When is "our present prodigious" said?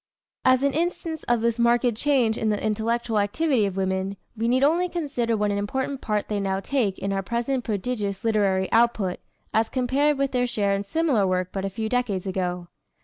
7.13-8.23